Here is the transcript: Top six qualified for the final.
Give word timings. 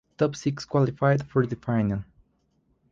Top 0.17 0.35
six 0.35 0.65
qualified 0.65 1.23
for 1.27 1.45
the 1.45 1.55
final. 1.57 2.03